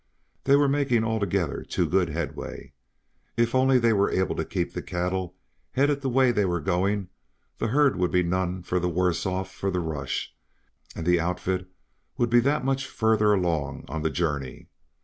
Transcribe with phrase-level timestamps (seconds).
[0.45, 2.73] They were making altogether too good headway.
[3.37, 5.35] If only they were able to keep the cattle
[5.73, 7.09] headed the way they were going
[7.59, 10.33] the herd would be none the worse off for the rush
[10.95, 11.67] and the outfit
[12.17, 14.69] would be that much further along on the journey.